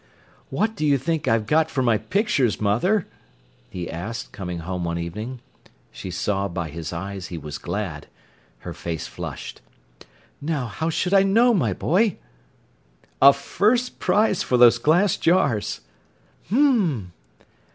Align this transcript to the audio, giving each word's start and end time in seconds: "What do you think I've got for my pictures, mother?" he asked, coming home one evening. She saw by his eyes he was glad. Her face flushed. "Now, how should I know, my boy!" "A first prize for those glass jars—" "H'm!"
"What 0.49 0.75
do 0.75 0.83
you 0.83 0.97
think 0.97 1.27
I've 1.27 1.45
got 1.45 1.69
for 1.69 1.83
my 1.83 1.99
pictures, 1.99 2.59
mother?" 2.59 3.05
he 3.69 3.87
asked, 3.87 4.31
coming 4.31 4.57
home 4.65 4.83
one 4.83 4.97
evening. 4.97 5.41
She 5.91 6.09
saw 6.09 6.47
by 6.47 6.69
his 6.69 6.91
eyes 6.91 7.27
he 7.27 7.37
was 7.37 7.59
glad. 7.59 8.07
Her 8.61 8.73
face 8.73 9.05
flushed. 9.05 9.61
"Now, 10.41 10.65
how 10.65 10.89
should 10.89 11.13
I 11.13 11.21
know, 11.21 11.53
my 11.53 11.73
boy!" 11.73 12.17
"A 13.21 13.31
first 13.31 13.99
prize 13.99 14.41
for 14.41 14.57
those 14.57 14.79
glass 14.79 15.17
jars—" 15.17 15.81
"H'm!" 16.47 17.13